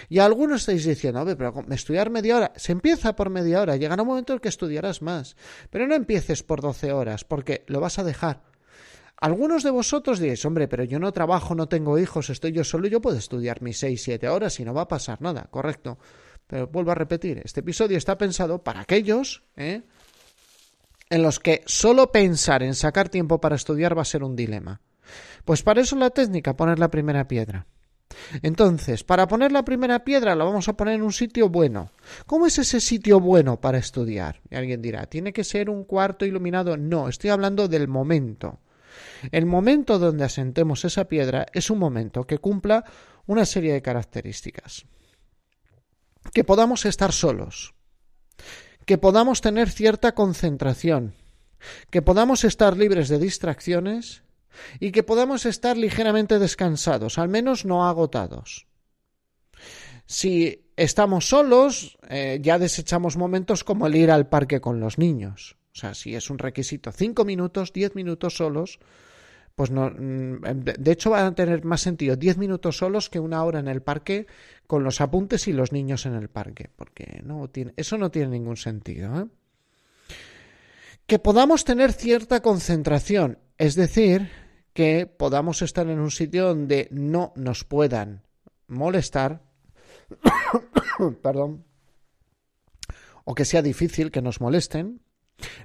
Y 0.08 0.20
algunos 0.20 0.60
estáis 0.60 0.84
diciendo, 0.84 1.24
ver, 1.24 1.36
pero 1.36 1.64
estudiar 1.70 2.10
media 2.10 2.36
hora, 2.36 2.52
se 2.54 2.70
empieza 2.70 3.16
por 3.16 3.28
media 3.28 3.60
hora, 3.60 3.76
llegará 3.76 4.02
un 4.02 4.08
momento 4.08 4.34
en 4.34 4.38
que 4.38 4.48
estudiarás 4.48 5.02
más, 5.02 5.36
pero 5.68 5.88
no 5.88 5.96
empieces 5.96 6.44
por 6.44 6.60
doce 6.60 6.92
horas, 6.92 7.24
porque 7.24 7.64
lo 7.66 7.80
vas 7.80 7.98
a 7.98 8.04
dejar. 8.04 8.53
Algunos 9.21 9.62
de 9.62 9.71
vosotros 9.71 10.18
diréis, 10.18 10.44
hombre, 10.44 10.68
pero 10.68 10.85
yo 10.85 10.99
no 10.99 11.12
trabajo, 11.12 11.54
no 11.54 11.68
tengo 11.68 11.99
hijos, 11.99 12.30
estoy 12.30 12.52
yo 12.52 12.64
solo, 12.64 12.88
yo 12.88 13.00
puedo 13.00 13.16
estudiar 13.16 13.62
mis 13.62 13.78
seis, 13.78 14.02
siete 14.02 14.28
horas 14.28 14.59
y 14.61 14.64
no 14.64 14.75
va 14.75 14.83
a 14.83 14.88
pasar 14.88 15.23
nada, 15.23 15.47
correcto. 15.50 15.99
Pero 16.47 16.66
vuelvo 16.66 16.90
a 16.90 16.94
repetir, 16.94 17.40
este 17.44 17.61
episodio 17.61 17.97
está 17.97 18.18
pensado 18.18 18.62
para 18.62 18.80
aquellos 18.80 19.42
¿eh? 19.56 19.83
en 21.09 21.23
los 21.23 21.40
que 21.40 21.62
solo 21.66 22.12
pensar 22.12 22.62
en 22.62 22.75
sacar 22.75 23.09
tiempo 23.09 23.40
para 23.40 23.56
estudiar 23.56 23.97
va 23.97 24.02
a 24.02 24.06
ser 24.06 24.23
un 24.23 24.37
dilema. 24.37 24.80
Pues 25.44 25.62
para 25.62 25.80
eso 25.80 25.97
la 25.97 26.11
técnica, 26.11 26.56
poner 26.56 26.78
la 26.78 26.90
primera 26.90 27.28
piedra. 27.28 27.66
Entonces, 28.42 29.04
para 29.04 29.26
poner 29.26 29.52
la 29.52 29.64
primera 29.64 30.04
piedra 30.04 30.35
la 30.35 30.44
vamos 30.44 30.68
a 30.68 30.76
poner 30.76 30.94
en 30.94 31.02
un 31.02 31.12
sitio 31.12 31.49
bueno. 31.49 31.90
¿Cómo 32.26 32.47
es 32.47 32.59
ese 32.59 32.80
sitio 32.80 33.21
bueno 33.21 33.61
para 33.61 33.78
estudiar? 33.78 34.40
Y 34.50 34.54
alguien 34.54 34.83
dirá, 34.83 35.06
¿tiene 35.06 35.33
que 35.33 35.44
ser 35.44 35.71
un 35.71 35.85
cuarto 35.85 36.25
iluminado? 36.25 36.76
No, 36.76 37.09
estoy 37.09 37.30
hablando 37.30 37.68
del 37.68 37.88
momento. 37.88 38.61
El 39.32 39.46
momento 39.46 39.98
donde 39.98 40.24
asentemos 40.24 40.84
esa 40.84 41.06
piedra 41.06 41.46
es 41.52 41.70
un 41.70 41.78
momento 41.78 42.26
que 42.26 42.38
cumpla 42.38 42.84
una 43.26 43.44
serie 43.44 43.72
de 43.72 43.82
características. 43.82 44.86
Que 46.32 46.44
podamos 46.44 46.84
estar 46.84 47.12
solos, 47.12 47.74
que 48.86 48.98
podamos 48.98 49.40
tener 49.40 49.70
cierta 49.70 50.14
concentración, 50.14 51.14
que 51.90 52.02
podamos 52.02 52.44
estar 52.44 52.76
libres 52.76 53.08
de 53.08 53.18
distracciones 53.18 54.22
y 54.80 54.92
que 54.92 55.02
podamos 55.02 55.46
estar 55.46 55.76
ligeramente 55.76 56.38
descansados, 56.38 57.18
al 57.18 57.28
menos 57.28 57.64
no 57.64 57.86
agotados. 57.86 58.66
Si 60.06 60.70
estamos 60.76 61.28
solos, 61.28 61.98
eh, 62.08 62.38
ya 62.42 62.58
desechamos 62.58 63.16
momentos 63.16 63.64
como 63.64 63.86
el 63.86 63.96
ir 63.96 64.10
al 64.10 64.28
parque 64.28 64.60
con 64.60 64.80
los 64.80 64.98
niños. 64.98 65.56
O 65.74 65.78
sea, 65.78 65.94
si 65.94 66.14
es 66.14 66.30
un 66.30 66.38
requisito 66.38 66.92
cinco 66.92 67.24
minutos, 67.24 67.72
diez 67.72 67.96
minutos 67.96 68.36
solos, 68.36 68.78
pues 69.56 69.70
no. 69.70 69.90
Mm, 69.90 70.40
de 70.64 70.92
hecho, 70.92 71.10
van 71.10 71.26
a 71.26 71.34
tener 71.34 71.64
más 71.64 71.80
sentido 71.80 72.14
diez 72.14 72.36
minutos 72.36 72.76
solos 72.78 73.10
que 73.10 73.18
una 73.18 73.42
hora 73.42 73.58
en 73.58 73.66
el 73.66 73.82
parque 73.82 74.26
con 74.68 74.84
los 74.84 75.00
apuntes 75.00 75.48
y 75.48 75.52
los 75.52 75.72
niños 75.72 76.06
en 76.06 76.14
el 76.14 76.28
parque, 76.28 76.70
porque 76.76 77.22
eso 77.76 77.98
no 77.98 78.10
tiene 78.10 78.28
ningún 78.28 78.56
sentido. 78.56 79.20
¿eh? 79.20 79.26
Que 81.06 81.18
podamos 81.18 81.64
tener 81.64 81.92
cierta 81.92 82.40
concentración, 82.40 83.38
es 83.58 83.74
decir, 83.74 84.30
que 84.74 85.06
podamos 85.06 85.60
estar 85.60 85.88
en 85.88 85.98
un 85.98 86.12
sitio 86.12 86.46
donde 86.46 86.88
no 86.92 87.32
nos 87.34 87.64
puedan 87.64 88.22
molestar, 88.68 89.42
perdón, 91.22 91.64
o 93.24 93.34
que 93.34 93.44
sea 93.44 93.62
difícil 93.62 94.10
que 94.10 94.22
nos 94.22 94.40
molesten, 94.40 95.00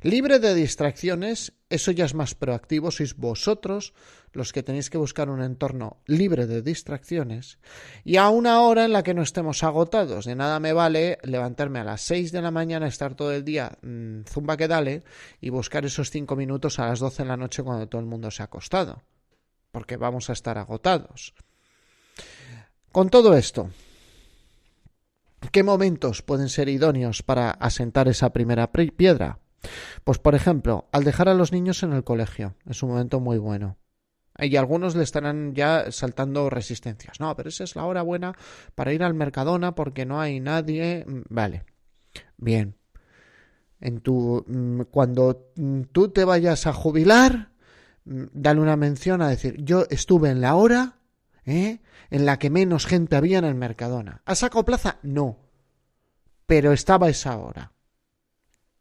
Libre 0.02 0.40
de 0.40 0.56
distracciones, 0.56 1.54
eso 1.70 1.92
ya 1.92 2.06
es 2.06 2.14
más 2.16 2.34
proactivo, 2.34 2.90
sois 2.90 3.16
vosotros 3.16 3.94
los 4.32 4.54
que 4.54 4.64
tenéis 4.64 4.90
que 4.90 4.98
buscar 4.98 5.30
un 5.30 5.42
entorno 5.42 5.98
libre 6.06 6.48
de 6.48 6.62
distracciones 6.62 7.60
y 8.04 8.18
a 8.18 8.30
una 8.30 8.62
hora 8.62 8.86
en 8.86 8.94
la 8.94 9.04
que 9.04 9.14
no 9.14 9.22
estemos 9.22 9.64
agotados. 9.64 10.26
De 10.26 10.36
nada 10.36 10.60
me 10.60 10.74
vale 10.74 11.18
levantarme 11.24 11.80
a 11.80 11.84
las 11.84 12.02
6 12.02 12.32
de 12.32 12.42
la 12.42 12.52
mañana, 12.52 12.88
estar 12.88 13.16
todo 13.16 13.34
el 13.34 13.44
día 13.44 13.78
mm, 13.82 14.22
zumba 14.24 14.58
que 14.58 14.68
dale 14.68 15.04
y 15.42 15.50
buscar 15.50 15.86
esos 15.86 16.10
5 16.12 16.36
minutos 16.36 16.80
a 16.80 16.88
las 16.88 17.00
12 17.00 17.24
de 17.24 17.30
la 17.30 17.38
noche 17.38 17.64
cuando 17.64 17.88
todo 17.88 18.02
el 18.02 18.08
mundo 18.08 18.32
se 18.32 18.42
ha 18.42 18.46
acostado, 18.46 19.04
porque 19.72 19.98
vamos 19.98 20.30
a 20.30 20.34
estar 20.34 20.58
agotados. 20.58 21.34
Con 22.92 23.10
todo 23.10 23.36
esto, 23.36 23.70
¿qué 25.52 25.64
momentos 25.64 26.22
pueden 26.22 26.50
ser 26.50 26.70
idóneos 26.70 27.22
para 27.22 27.52
asentar 27.52 28.08
esa 28.08 28.32
primera 28.32 28.72
piedra? 28.72 29.40
Pues 30.04 30.20
por 30.20 30.36
ejemplo, 30.36 30.88
al 30.92 31.04
dejar 31.04 31.30
a 31.30 31.34
los 31.34 31.52
niños 31.52 31.84
en 31.84 31.94
el 31.94 32.04
colegio, 32.04 32.56
es 32.66 32.82
un 32.84 32.90
momento 32.90 33.20
muy 33.20 33.38
bueno. 33.38 33.78
Y 34.42 34.56
algunos 34.56 34.96
le 34.96 35.04
estarán 35.04 35.54
ya 35.54 35.92
saltando 35.92 36.50
resistencias. 36.50 37.20
No, 37.20 37.36
pero 37.36 37.50
esa 37.50 37.64
es 37.64 37.76
la 37.76 37.86
hora 37.86 38.02
buena 38.02 38.36
para 38.76 38.94
ir 38.94 39.04
al 39.04 39.14
Mercadona 39.14 39.76
porque 39.76 40.06
no 40.06 40.22
hay 40.22 40.40
nadie. 40.40 41.06
Mm, 41.06 41.22
vale. 41.30 41.66
Bien. 42.38 42.76
En 43.82 44.00
tu 44.00 44.46
mm, 44.48 44.84
cuando 44.92 45.52
mm, 45.56 45.82
tú 45.92 46.10
te 46.10 46.24
vayas 46.24 46.68
a 46.68 46.74
jubilar, 46.74 47.52
dale 48.06 48.62
una 48.62 48.78
mención 48.78 49.22
a 49.22 49.30
decir, 49.30 49.58
yo 49.64 49.86
estuve 49.90 50.30
en 50.30 50.42
la 50.42 50.56
hora 50.56 51.00
¿eh? 51.46 51.82
en 52.10 52.26
la 52.26 52.40
que 52.40 52.50
menos 52.50 52.86
gente 52.86 53.16
había 53.18 53.40
en 53.40 53.46
el 53.46 53.56
Mercadona. 53.56 54.22
¿Has 54.26 54.40
sacado 54.40 54.66
plaza? 54.66 55.00
No. 55.04 55.38
Pero 56.46 56.72
estaba 56.72 57.10
esa 57.10 57.38
hora 57.38 57.74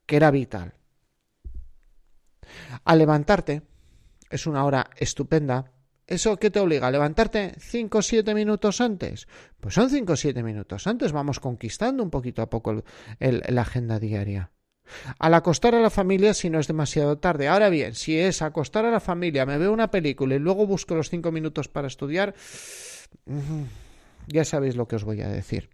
que 0.09 0.17
era 0.17 0.31
vital. 0.31 0.73
Al 2.85 2.99
levantarte, 2.99 3.63
es 4.31 4.47
una 4.47 4.65
hora 4.65 4.89
estupenda. 4.97 5.71
¿Eso 6.07 6.39
qué 6.39 6.51
te 6.51 6.61
obliga? 6.61 6.87
¿A 6.87 6.91
levantarte 6.91 7.55
5 7.59 7.99
o 7.99 8.03
7 8.03 8.35
minutos 8.35 8.81
antes? 8.81 9.29
Pues 9.61 9.75
son 9.75 9.91
5 9.91 10.15
o 10.15 10.17
7 10.17 10.43
minutos 10.43 10.87
antes. 10.87 11.13
Vamos 11.13 11.41
conquistando 11.41 12.03
un 12.03 12.09
poquito 12.09 12.41
a 12.41 12.49
poco 12.49 12.83
la 13.21 13.61
agenda 13.61 14.01
diaria. 14.01 14.51
Al 15.19 15.35
acostar 15.35 15.75
a 15.75 15.81
la 15.81 15.91
familia 15.91 16.33
si 16.33 16.49
no 16.49 16.59
es 16.59 16.67
demasiado 16.67 17.19
tarde. 17.19 17.47
Ahora 17.47 17.69
bien, 17.69 17.95
si 17.95 18.19
es 18.19 18.41
acostar 18.41 18.87
a 18.87 18.91
la 18.91 19.01
familia, 19.01 19.45
me 19.45 19.59
veo 19.59 19.75
una 19.75 19.91
película 19.91 20.35
y 20.35 20.39
luego 20.39 20.67
busco 20.67 20.95
los 20.95 21.11
5 21.11 21.31
minutos 21.31 21.69
para 21.69 21.87
estudiar, 21.87 22.35
ya 24.27 24.47
sabéis 24.47 24.75
lo 24.75 24.89
que 24.89 24.97
os 24.97 25.05
voy 25.05 25.21
a 25.21 25.29
decir. 25.29 25.69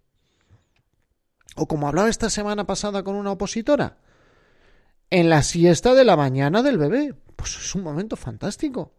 O 1.54 1.68
como 1.68 1.86
hablaba 1.86 2.08
esta 2.08 2.30
semana 2.30 2.66
pasada 2.66 3.04
con 3.04 3.14
una 3.14 3.30
opositora, 3.30 3.98
en 5.14 5.30
la 5.30 5.44
siesta 5.44 5.94
de 5.94 6.04
la 6.04 6.16
mañana 6.16 6.60
del 6.60 6.76
bebé. 6.76 7.14
Pues 7.36 7.56
es 7.56 7.76
un 7.76 7.84
momento 7.84 8.16
fantástico. 8.16 8.94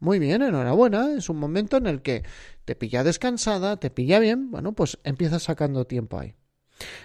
Muy 0.00 0.18
bien, 0.18 0.42
enhorabuena. 0.42 1.14
Es 1.16 1.28
un 1.28 1.36
momento 1.36 1.76
en 1.76 1.86
el 1.86 2.02
que 2.02 2.24
te 2.64 2.74
pilla 2.74 3.04
descansada, 3.04 3.76
te 3.76 3.88
pilla 3.88 4.18
bien. 4.18 4.50
Bueno, 4.50 4.72
pues 4.72 4.98
empiezas 5.04 5.44
sacando 5.44 5.86
tiempo 5.86 6.18
ahí. 6.18 6.34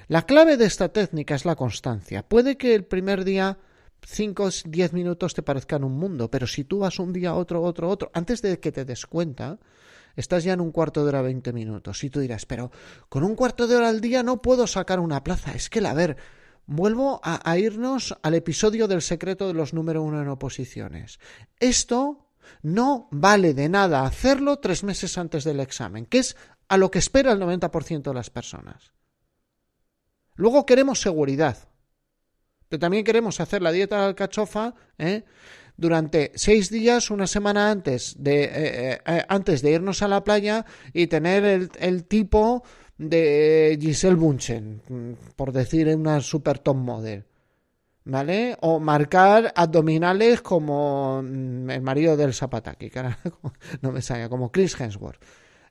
La 0.07 0.23
clave 0.23 0.57
de 0.57 0.65
esta 0.65 0.89
técnica 0.89 1.35
es 1.35 1.45
la 1.45 1.55
constancia. 1.55 2.27
Puede 2.27 2.57
que 2.57 2.73
el 2.73 2.83
primer 2.83 3.25
día 3.25 3.59
5 4.03 4.43
o 4.43 4.49
10 4.65 4.91
minutos 4.91 5.35
te 5.35 5.43
parezcan 5.43 5.83
un 5.83 5.95
mundo, 5.95 6.31
pero 6.31 6.47
si 6.47 6.63
tú 6.63 6.79
vas 6.79 6.97
un 6.97 7.13
día, 7.13 7.35
otro, 7.35 7.61
otro, 7.61 7.87
otro, 7.87 8.09
antes 8.15 8.41
de 8.41 8.59
que 8.59 8.71
te 8.71 8.85
des 8.85 9.05
cuenta, 9.05 9.59
estás 10.15 10.43
ya 10.43 10.53
en 10.53 10.61
un 10.61 10.71
cuarto 10.71 11.03
de 11.03 11.09
hora 11.09 11.21
20 11.21 11.53
minutos. 11.53 12.03
Y 12.03 12.09
tú 12.09 12.21
dirás, 12.21 12.47
pero 12.47 12.71
con 13.07 13.23
un 13.23 13.35
cuarto 13.35 13.67
de 13.67 13.75
hora 13.75 13.89
al 13.89 14.01
día 14.01 14.23
no 14.23 14.41
puedo 14.41 14.65
sacar 14.65 14.99
una 14.99 15.23
plaza. 15.23 15.53
Es 15.53 15.69
que, 15.69 15.85
a 15.85 15.93
ver, 15.93 16.17
vuelvo 16.67 17.21
a, 17.23 17.57
irnos 17.57 18.15
al 18.21 18.35
episodio 18.35 18.87
del 18.87 19.01
secreto 19.01 19.47
de 19.47 19.53
los 19.53 19.73
número 19.73 20.03
uno 20.03 20.21
en 20.21 20.27
oposiciones. 20.27 21.19
Esto 21.59 22.27
no 22.61 23.07
vale 23.11 23.53
de 23.53 23.69
nada 23.69 24.05
hacerlo 24.05 24.59
tres 24.59 24.83
meses 24.83 25.17
antes 25.17 25.43
del 25.43 25.61
examen, 25.61 26.05
que 26.05 26.19
es 26.19 26.35
a 26.67 26.77
lo 26.77 26.91
que 26.91 26.99
espera 26.99 27.31
el 27.31 27.39
90% 27.39 28.01
de 28.03 28.13
las 28.13 28.29
personas. 28.29 28.91
Luego 30.35 30.65
queremos 30.65 30.99
seguridad, 30.99 31.57
pero 32.67 32.79
también 32.79 33.05
queremos 33.05 33.39
hacer 33.39 33.61
la 33.61 33.71
dieta 33.71 33.99
de 33.99 34.05
alcachofa 34.07 34.75
¿eh? 34.97 35.23
durante 35.77 36.33
seis 36.35 36.69
días, 36.69 37.09
una 37.09 37.27
semana 37.27 37.71
antes 37.71 38.15
de, 38.19 38.43
eh, 38.43 39.01
eh, 39.05 39.25
antes 39.29 39.61
de 39.61 39.71
irnos 39.71 40.01
a 40.01 40.09
la 40.09 40.23
playa 40.23 40.65
y 40.93 41.07
tener 41.07 41.69
el 41.79 42.05
tipo 42.05 42.63
de 42.97 43.77
Giselle 43.79 44.15
Bunchen, 44.15 44.81
por 45.35 45.51
decir 45.51 45.87
una 45.95 46.19
super 46.21 46.59
top 46.59 46.77
model. 46.77 47.25
¿Vale? 48.09 48.55
O 48.61 48.79
marcar 48.79 49.51
abdominales 49.53 50.41
como 50.41 51.21
mm, 51.21 51.69
el 51.69 51.81
marido 51.81 52.15
del 52.15 52.33
Zapataki, 52.33 52.89
que 52.89 53.03
no 53.81 53.91
me 53.91 54.01
sale, 54.01 54.29
como 54.29 54.49
Chris 54.49 54.79
Hemsworth. 54.79 55.21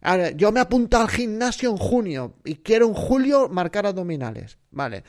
Ahora, 0.03 0.31
yo 0.33 0.53
me 0.53 0.61
apunto 0.61 0.99
al 0.99 1.09
gimnasio 1.09 1.71
en 1.71 1.79
junio 1.79 2.35
y 2.45 2.57
quiero 2.57 2.87
en 2.87 2.95
julio 2.95 3.49
marcar 3.49 3.87
abdominales. 3.87 4.59
Vale. 4.71 5.03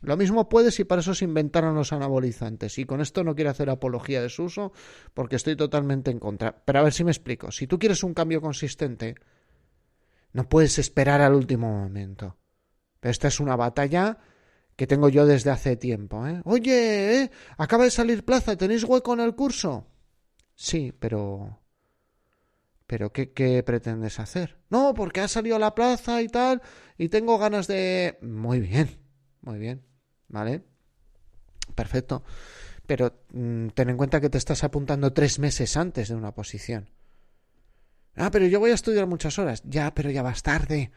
Lo 0.00 0.16
mismo 0.16 0.48
puede 0.48 0.72
si 0.72 0.82
para 0.82 1.00
eso 1.00 1.14
se 1.14 1.26
inventaron 1.26 1.76
los 1.76 1.92
anabolizantes. 1.92 2.76
Y 2.78 2.84
con 2.84 3.00
esto 3.00 3.22
no 3.22 3.36
quiero 3.36 3.50
hacer 3.50 3.70
apología 3.70 4.20
de 4.20 4.30
su 4.30 4.44
uso 4.44 4.72
porque 5.14 5.36
estoy 5.36 5.54
totalmente 5.54 6.10
en 6.10 6.18
contra. 6.18 6.56
Pero 6.64 6.80
a 6.80 6.82
ver 6.82 6.92
si 6.92 7.04
me 7.04 7.12
explico. 7.12 7.52
Si 7.52 7.68
tú 7.68 7.78
quieres 7.78 8.02
un 8.02 8.14
cambio 8.14 8.40
consistente, 8.40 9.14
no 10.32 10.48
puedes 10.48 10.78
esperar 10.78 11.20
al 11.20 11.34
último 11.34 11.68
momento. 11.68 12.38
Pero 13.00 13.10
esta 13.10 13.28
es 13.28 13.40
una 13.40 13.56
batalla 13.56 14.18
que 14.76 14.86
tengo 14.86 15.08
yo 15.08 15.26
desde 15.26 15.50
hace 15.50 15.76
tiempo. 15.76 16.26
¿eh? 16.26 16.40
Oye, 16.44 17.22
¿eh? 17.22 17.30
acaba 17.58 17.84
de 17.84 17.90
salir 17.90 18.24
plaza, 18.24 18.56
¿tenéis 18.56 18.84
hueco 18.84 19.12
en 19.14 19.20
el 19.20 19.34
curso? 19.34 19.86
Sí, 20.54 20.92
pero... 20.98 21.58
¿Pero 22.86 23.12
qué, 23.12 23.32
qué 23.32 23.62
pretendes 23.62 24.20
hacer? 24.20 24.58
No, 24.68 24.92
porque 24.92 25.20
ha 25.20 25.28
salido 25.28 25.56
a 25.56 25.58
la 25.58 25.74
plaza 25.74 26.20
y 26.20 26.28
tal, 26.28 26.60
y 26.98 27.08
tengo 27.08 27.38
ganas 27.38 27.66
de... 27.66 28.18
Muy 28.20 28.60
bien, 28.60 28.98
muy 29.40 29.58
bien, 29.58 29.82
¿vale? 30.28 30.62
Perfecto. 31.74 32.22
Pero 32.86 33.24
mm, 33.32 33.68
ten 33.68 33.90
en 33.90 33.96
cuenta 33.96 34.20
que 34.20 34.28
te 34.28 34.38
estás 34.38 34.64
apuntando 34.64 35.12
tres 35.12 35.38
meses 35.38 35.76
antes 35.76 36.08
de 36.08 36.14
una 36.14 36.34
posición. 36.34 36.90
Ah, 38.16 38.30
pero 38.30 38.46
yo 38.46 38.60
voy 38.60 38.70
a 38.70 38.74
estudiar 38.74 39.06
muchas 39.06 39.38
horas. 39.38 39.62
Ya, 39.64 39.94
pero 39.94 40.10
ya 40.10 40.22
vas 40.22 40.42
tarde. 40.42 40.90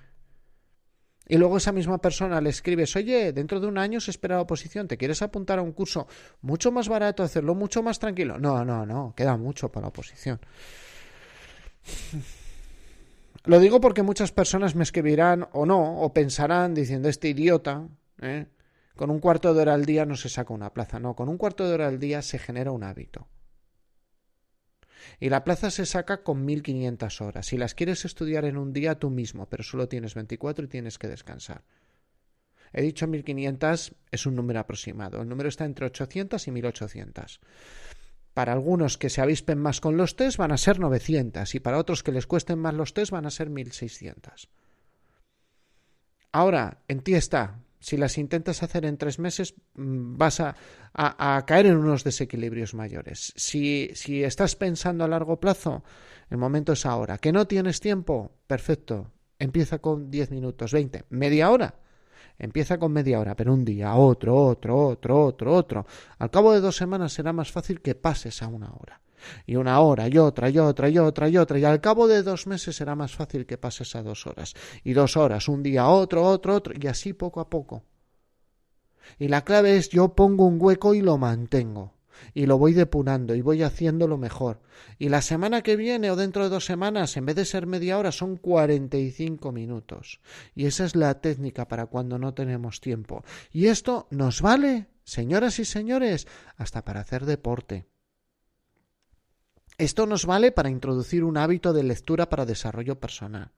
y 1.28 1.38
luego 1.38 1.58
esa 1.58 1.72
misma 1.72 1.98
persona 1.98 2.40
le 2.40 2.52
escribes, 2.52 2.96
oye, 2.96 3.34
dentro 3.34 3.60
de 3.60 3.68
un 3.68 3.78
año 3.80 4.00
se 4.00 4.12
espera 4.12 4.36
la 4.36 4.42
oposición, 4.42 4.88
¿te 4.88 4.98
quieres 4.98 5.22
apuntar 5.24 5.58
a 5.58 5.64
un 5.64 5.72
curso 5.72 6.08
mucho 6.42 6.72
más 6.72 6.88
barato, 6.88 7.24
hacerlo 7.24 7.56
mucho 7.56 7.82
más 7.82 7.98
tranquilo? 7.98 8.38
No, 8.38 8.64
no, 8.64 8.86
no, 8.86 9.14
queda 9.16 9.36
mucho 9.36 9.70
para 9.72 9.86
la 9.86 9.88
oposición. 9.90 10.40
Lo 13.46 13.60
digo 13.60 13.80
porque 13.80 14.04
muchas 14.04 14.32
personas 14.32 14.76
me 14.76 14.84
escribirán 14.84 15.48
o 15.54 15.66
no, 15.66 16.02
o 16.02 16.14
pensarán 16.14 16.74
diciendo, 16.74 17.10
este 17.10 17.30
idiota, 17.30 17.88
¿eh? 18.22 18.48
con 18.96 19.10
un 19.10 19.20
cuarto 19.20 19.54
de 19.54 19.62
hora 19.62 19.74
al 19.74 19.86
día 19.86 20.06
no 20.06 20.16
se 20.16 20.30
saca 20.30 20.54
una 20.54 20.74
plaza. 20.74 21.00
No, 21.00 21.16
con 21.16 21.30
un 21.30 21.38
cuarto 21.38 21.68
de 21.68 21.74
hora 21.74 21.88
al 21.88 22.00
día 22.00 22.22
se 22.22 22.40
genera 22.40 22.72
un 22.72 22.84
hábito. 22.84 23.28
Y 25.20 25.30
la 25.30 25.44
plaza 25.44 25.72
se 25.72 25.86
saca 25.86 26.24
con 26.24 26.46
1500 26.46 27.22
horas. 27.22 27.46
Si 27.48 27.58
las 27.58 27.76
quieres 27.76 28.06
estudiar 28.06 28.46
en 28.46 28.58
un 28.58 28.74
día 28.74 29.00
tú 29.00 29.10
mismo, 29.10 29.48
pero 29.48 29.64
solo 29.64 29.88
tienes 29.88 30.16
24 30.16 30.66
y 30.66 30.68
tienes 30.68 30.98
que 30.98 31.08
descansar. 31.08 31.64
He 32.74 32.82
dicho 32.82 33.08
1500 33.08 33.96
es 34.12 34.26
un 34.26 34.36
número 34.36 34.60
aproximado. 34.60 35.22
El 35.22 35.30
número 35.30 35.50
está 35.50 35.66
entre 35.66 35.86
800 35.86 36.48
y 36.48 36.52
1800. 36.52 37.40
Para 38.34 38.52
algunos 38.52 38.98
que 38.98 39.10
se 39.10 39.22
avispen 39.22 39.60
más 39.60 39.80
con 39.80 39.96
los 39.96 40.18
test 40.18 40.38
van 40.38 40.52
a 40.52 40.58
ser 40.58 40.80
900 40.80 41.56
y 41.56 41.60
para 41.62 41.78
otros 41.78 42.04
que 42.04 42.12
les 42.12 42.28
cuesten 42.28 42.60
más 42.60 42.74
los 42.74 42.94
test 42.94 43.12
van 43.12 43.26
a 43.26 43.32
ser 43.32 43.50
1600. 43.50 44.50
Ahora, 46.34 46.82
en 46.90 47.00
ti 47.00 47.16
está. 47.16 47.62
Si 47.86 47.98
las 47.98 48.18
intentas 48.18 48.64
hacer 48.64 48.84
en 48.84 48.98
tres 48.98 49.20
meses, 49.20 49.54
mm, 49.76 50.18
vas 50.18 50.40
a, 50.40 50.56
caer 51.46 51.68
en 51.68 51.78
unos 51.78 52.04
desequilibrios 52.04 52.74
mayores. 52.74 53.32
Si, 53.36 53.92
si 53.94 54.24
estás 54.24 54.56
pensando 54.56 55.04
a 55.04 55.08
largo 55.08 55.40
plazo, 55.40 55.84
el 56.32 56.40
momento 56.40 56.74
es 56.74 56.88
ahora. 56.88 57.20
¿Que 57.20 57.32
no 57.32 57.46
tienes 57.46 57.80
tiempo? 57.80 58.40
Perfecto. 58.48 59.12
Empieza 59.38 59.78
con 59.78 60.10
10 60.10 60.32
minutos, 60.32 60.74
20, 60.74 61.04
media 61.10 61.52
hora. 61.52 61.76
Empieza 62.40 62.80
con 62.80 62.92
media 62.92 63.20
hora, 63.20 63.36
pero 63.36 63.54
un 63.54 63.64
día, 63.64 63.94
otro, 63.94 64.36
otro, 64.36 64.88
otro, 64.88 65.24
otro, 65.24 65.54
otro. 65.54 65.86
Al 66.18 66.32
cabo 66.32 66.54
de 66.54 66.62
dos 66.62 66.76
semanas 66.76 67.14
será 67.14 67.34
más 67.34 67.52
fácil 67.52 67.82
que 67.82 67.94
pases 67.94 68.42
a 68.42 68.48
una 68.48 68.74
hora. 68.74 69.00
Y 69.46 69.56
una 69.56 69.80
hora, 69.80 70.08
y 70.08 70.18
otra, 70.18 70.50
y 70.50 70.60
otra, 70.60 70.90
y 70.90 70.98
otra, 70.98 71.30
y 71.30 71.38
otra. 71.38 71.60
Y 71.60 71.64
al 71.64 71.82
cabo 71.82 72.08
de 72.08 72.24
dos 72.24 72.48
meses 72.48 72.76
será 72.76 72.96
más 72.96 73.16
fácil 73.16 73.46
que 73.46 73.58
pases 73.58 73.96
a 73.96 74.04
dos 74.04 74.28
horas. 74.28 74.54
Y 74.84 74.94
dos 74.94 75.18
horas, 75.18 75.48
un 75.48 75.64
día, 75.64 75.88
otro, 75.88 76.24
otro, 76.24 76.56
otro. 76.56 76.74
Y 76.80 76.88
así 76.88 77.14
poco 77.14 77.40
a 77.40 77.50
poco. 77.50 77.84
Y 79.20 79.28
la 79.28 79.44
clave 79.44 79.78
es 79.78 79.90
yo 79.90 80.16
pongo 80.16 80.46
un 80.46 80.58
hueco 80.60 80.94
y 80.96 81.02
lo 81.02 81.18
mantengo 81.18 81.96
y 82.34 82.46
lo 82.46 82.58
voy 82.58 82.74
depurando 82.74 83.36
y 83.36 83.42
voy 83.42 83.64
haciéndolo 83.64 84.18
mejor. 84.18 84.62
Y 84.98 85.10
la 85.10 85.22
semana 85.22 85.62
que 85.62 85.76
viene 85.76 86.12
o 86.12 86.16
dentro 86.16 86.44
de 86.44 86.50
dos 86.50 86.66
semanas, 86.66 87.18
en 87.18 87.26
vez 87.26 87.36
de 87.36 87.46
ser 87.46 87.68
media 87.68 87.98
hora, 87.98 88.12
son 88.12 88.38
cuarenta 88.38 88.98
y 88.98 89.12
cinco 89.12 89.52
minutos. 89.52 90.22
Y 90.56 90.66
esa 90.66 90.86
es 90.86 90.96
la 90.96 91.22
técnica 91.22 91.68
para 91.68 91.88
cuando 91.88 92.18
no 92.18 92.34
tenemos 92.34 92.82
tiempo. 92.82 93.24
Y 93.52 93.68
esto 93.68 94.08
nos 94.12 94.42
vale, 94.42 94.88
señoras 95.04 95.60
y 95.60 95.66
señores, 95.66 96.28
hasta 96.58 96.84
para 96.84 97.02
hacer 97.02 97.26
deporte. 97.26 97.86
Esto 99.78 100.06
nos 100.06 100.26
vale 100.26 100.52
para 100.52 100.70
introducir 100.70 101.24
un 101.24 101.38
hábito 101.38 101.74
de 101.74 101.84
lectura 101.84 102.30
para 102.30 102.46
desarrollo 102.46 103.00
personal. 103.00 103.52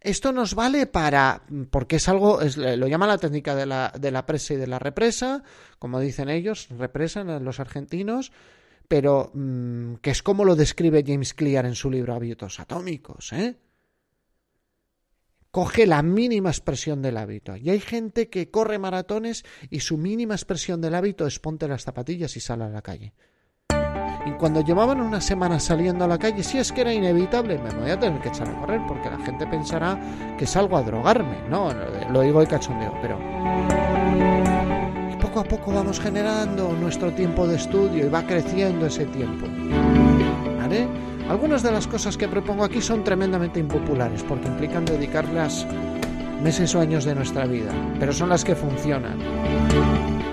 Esto 0.00 0.32
nos 0.32 0.54
vale 0.54 0.86
para, 0.86 1.42
porque 1.70 1.96
es 1.96 2.08
algo, 2.08 2.38
lo 2.56 2.86
llama 2.86 3.06
la 3.06 3.18
técnica 3.18 3.54
de 3.54 3.64
la, 3.66 4.26
presa 4.26 4.54
y 4.54 4.56
de 4.58 4.66
la 4.66 4.78
represa, 4.78 5.42
como 5.78 5.98
dicen 6.00 6.28
ellos, 6.28 6.68
represan 6.70 7.42
los 7.42 7.58
argentinos, 7.58 8.30
pero 8.86 9.30
mm, 9.32 9.94
que 9.96 10.10
es 10.10 10.22
como 10.22 10.44
lo 10.44 10.56
describe 10.56 11.04
James 11.06 11.32
Clear 11.32 11.64
en 11.64 11.74
su 11.74 11.90
libro 11.90 12.14
Hábitos 12.14 12.60
Atómicos, 12.60 13.32
¿eh? 13.32 13.56
Coge 15.50 15.86
la 15.86 16.02
mínima 16.02 16.50
expresión 16.50 17.00
del 17.00 17.16
hábito. 17.16 17.56
Y 17.56 17.70
hay 17.70 17.78
gente 17.78 18.28
que 18.28 18.50
corre 18.50 18.80
maratones 18.80 19.44
y 19.70 19.80
su 19.80 19.96
mínima 19.96 20.34
expresión 20.34 20.80
del 20.80 20.96
hábito 20.96 21.28
es 21.28 21.38
ponte 21.38 21.68
las 21.68 21.84
zapatillas 21.84 22.36
y 22.36 22.40
sale 22.40 22.64
a 22.64 22.68
la 22.68 22.82
calle. 22.82 23.14
Y 24.26 24.30
cuando 24.32 24.62
llevaban 24.62 25.00
una 25.00 25.20
semana 25.20 25.60
saliendo 25.60 26.04
a 26.04 26.08
la 26.08 26.18
calle, 26.18 26.42
si 26.42 26.58
es 26.58 26.72
que 26.72 26.80
era 26.80 26.92
inevitable, 26.92 27.58
me 27.58 27.70
voy 27.74 27.90
a 27.90 27.98
tener 27.98 28.20
que 28.20 28.28
echar 28.28 28.48
a 28.48 28.60
correr 28.60 28.80
porque 28.88 29.10
la 29.10 29.18
gente 29.18 29.46
pensará 29.46 29.98
que 30.38 30.46
salgo 30.46 30.76
a 30.76 30.82
drogarme. 30.82 31.36
No, 31.50 31.70
lo 32.10 32.20
digo 32.22 32.40
de 32.40 32.46
cachondeo, 32.46 32.94
pero 33.02 33.18
poco 35.20 35.40
a 35.40 35.44
poco 35.44 35.72
vamos 35.72 35.98
generando 35.98 36.72
nuestro 36.72 37.10
tiempo 37.12 37.46
de 37.46 37.56
estudio 37.56 38.06
y 38.06 38.08
va 38.08 38.22
creciendo 38.22 38.86
ese 38.86 39.04
tiempo. 39.06 39.46
¿Vale? 40.58 40.86
Algunas 41.28 41.62
de 41.62 41.72
las 41.72 41.86
cosas 41.86 42.16
que 42.16 42.28
propongo 42.28 42.64
aquí 42.64 42.80
son 42.80 43.02
tremendamente 43.02 43.58
impopulares 43.58 44.22
porque 44.22 44.46
implican 44.46 44.84
dedicarlas 44.84 45.66
meses 46.42 46.74
o 46.74 46.80
años 46.80 47.04
de 47.04 47.14
nuestra 47.14 47.46
vida, 47.46 47.72
pero 47.98 48.12
son 48.12 48.28
las 48.28 48.44
que 48.44 48.54
funcionan. 48.54 49.18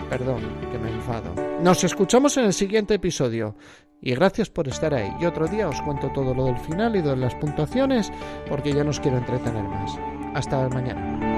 Perdón, 0.10 0.42
que 0.72 0.78
me 0.78 0.90
enfado. 0.90 1.51
Nos 1.62 1.84
escuchamos 1.84 2.38
en 2.38 2.46
el 2.46 2.54
siguiente 2.54 2.96
episodio 2.96 3.56
y 4.02 4.16
gracias 4.16 4.50
por 4.50 4.68
estar 4.68 4.96
ahí. 4.96 5.12
Y 5.22 5.26
otro 5.26 5.48
día 5.48 5.70
os 5.70 5.80
cuento 5.84 6.12
todo 6.12 6.34
lo 6.34 6.46
del 6.46 6.58
final 6.58 6.96
y 6.96 7.02
de 7.02 7.16
las 7.16 7.36
puntuaciones 7.36 8.12
porque 8.50 8.74
ya 8.74 8.84
nos 8.84 9.00
quiero 9.00 9.18
entretener 9.18 9.64
más. 9.64 9.96
Hasta 10.34 10.68
mañana. 10.70 11.31